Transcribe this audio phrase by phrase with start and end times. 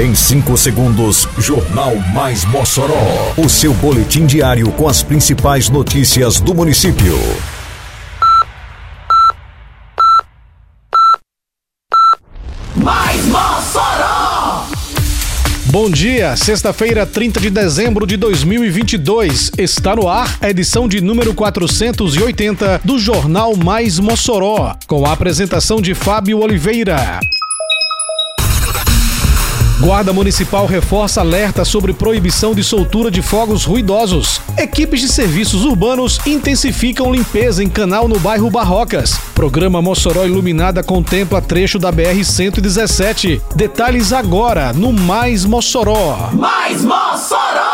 [0.00, 3.34] Em 5 segundos, Jornal Mais Mossoró.
[3.36, 7.14] O seu boletim diário com as principais notícias do município.
[12.74, 14.64] Mais Mossoró!
[15.66, 19.52] Bom dia, sexta-feira, 30 de dezembro de 2022.
[19.58, 25.82] Está no ar a edição de número 480 do Jornal Mais Mossoró, com a apresentação
[25.82, 27.20] de Fábio Oliveira.
[29.82, 34.40] Guarda Municipal reforça alerta sobre proibição de soltura de fogos ruidosos.
[34.56, 39.18] Equipes de serviços urbanos intensificam limpeza em canal no bairro Barrocas.
[39.34, 43.42] Programa Mossoró Iluminada contempla trecho da BR-117.
[43.56, 46.30] Detalhes agora no Mais Mossoró.
[46.32, 47.71] Mais Mossoró!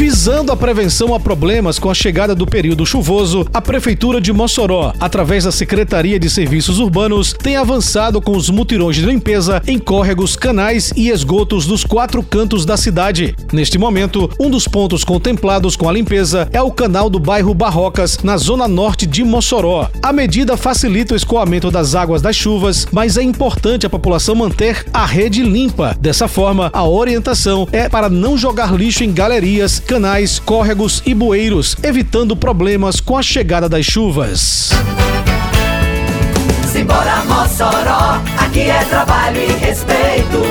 [0.00, 4.94] Visando a prevenção a problemas com a chegada do período chuvoso, a Prefeitura de Mossoró,
[4.98, 10.36] através da Secretaria de Serviços Urbanos, tem avançado com os mutirões de limpeza em córregos,
[10.36, 13.36] canais e esgotos dos quatro cantos da cidade.
[13.52, 18.20] Neste momento, um dos pontos contemplados com a limpeza é o canal do bairro Barrocas,
[18.22, 19.86] na zona norte de Mossoró.
[20.02, 24.82] A medida facilita o escoamento das águas das chuvas, mas é importante a população manter
[24.94, 25.94] a rede limpa.
[26.00, 31.76] Dessa forma, a orientação é para não jogar lixo em galerias, canais, córregos e bueiros,
[31.82, 34.70] evitando problemas com a chegada das chuvas.
[36.70, 40.44] Simbora Mossoró, aqui é trabalho e respeito.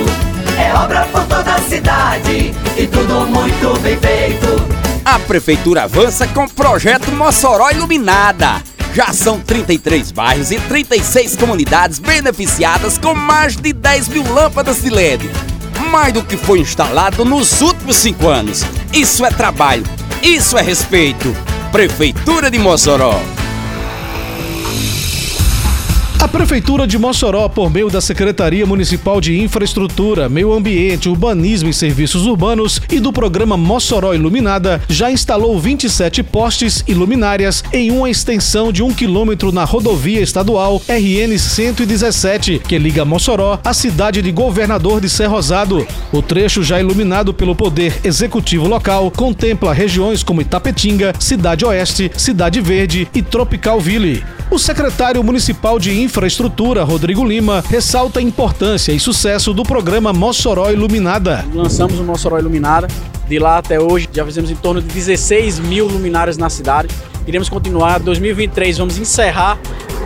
[0.58, 4.62] É obra por toda a cidade e tudo muito bem feito.
[5.06, 8.62] A prefeitura avança com o projeto Mossoró Iluminada.
[8.94, 14.90] Já são 33 bairros e 36 comunidades beneficiadas com mais de 10 mil lâmpadas de
[14.90, 15.49] LED
[15.90, 18.64] mais do que foi instalado nos últimos cinco anos.
[18.94, 19.84] Isso é trabalho,
[20.22, 21.36] isso é respeito.
[21.72, 23.20] Prefeitura de Mossoró.
[26.20, 31.74] A Prefeitura de Mossoró, por meio da Secretaria Municipal de Infraestrutura, Meio Ambiente, Urbanismo e
[31.74, 38.10] Serviços Urbanos e do programa Mossoró Iluminada, já instalou 27 postes e luminárias em uma
[38.10, 44.32] extensão de um quilômetro na rodovia estadual RN 117, que liga Mossoró à cidade de
[44.34, 45.88] Governador de Cerrosado.
[46.12, 52.60] O trecho já iluminado pelo Poder Executivo local contempla regiões como Itapetinga, Cidade Oeste, Cidade
[52.60, 54.22] Verde e Tropicalville.
[54.52, 60.72] O secretário municipal de Infraestrutura, Rodrigo Lima, ressalta a importância e sucesso do programa Mossoró
[60.72, 61.46] Iluminada.
[61.54, 62.88] Lançamos o Mossoró Iluminada.
[63.28, 66.90] De lá até hoje já fizemos em torno de 16 mil luminárias na cidade.
[67.28, 68.00] Iremos continuar.
[68.00, 69.60] 2023 vamos encerrar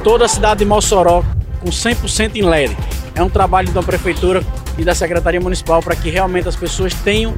[0.03, 1.23] toda a cidade de Mossoró
[1.61, 2.75] com 100% em LED.
[3.15, 4.43] É um trabalho da prefeitura
[4.77, 7.33] e da Secretaria Municipal para que realmente as pessoas tenham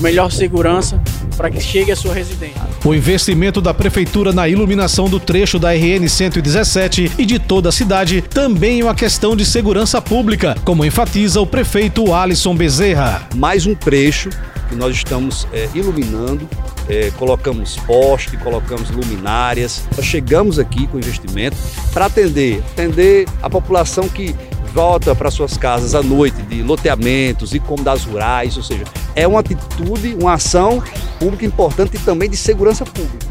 [0.00, 1.00] melhor segurança
[1.38, 2.60] para que chegue à sua residência.
[2.84, 7.72] O investimento da Prefeitura na iluminação do trecho da RN 117 e de toda a
[7.72, 13.28] cidade também é uma questão de segurança pública, como enfatiza o prefeito Alisson Bezerra.
[13.36, 14.30] Mais um trecho
[14.68, 16.48] que nós estamos é, iluminando,
[16.88, 19.82] é, colocamos poste, colocamos luminárias.
[19.96, 21.56] Nós chegamos aqui com investimento
[21.92, 24.34] para atender, atender a população que
[24.68, 28.84] volta para suas casas à noite de loteamentos e comunidades rurais, ou seja,
[29.14, 30.82] é uma atitude, uma ação
[31.18, 33.26] pública importante e também de segurança pública.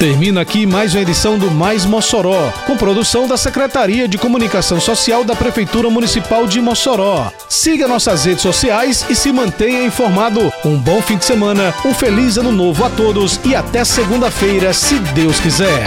[0.00, 5.24] Termina aqui mais uma edição do Mais Mossoró, com produção da Secretaria de Comunicação Social
[5.24, 7.30] da Prefeitura Municipal de Mossoró.
[7.50, 10.50] Siga nossas redes sociais e se mantenha informado.
[10.64, 14.98] Um bom fim de semana, um feliz ano novo a todos e até segunda-feira, se
[14.98, 15.86] Deus quiser.